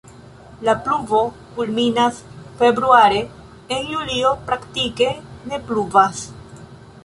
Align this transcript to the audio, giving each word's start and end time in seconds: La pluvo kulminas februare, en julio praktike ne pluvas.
La 0.67 0.73
pluvo 0.85 1.19
kulminas 1.57 2.21
februare, 2.63 3.21
en 3.77 3.87
julio 3.93 4.35
praktike 4.49 5.11
ne 5.53 5.61
pluvas. 5.71 6.27